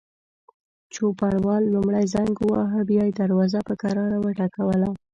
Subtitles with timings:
[0.93, 4.89] چوپړوال لومړی زنګ وواهه، بیا یې دروازه په کراره وټکوله.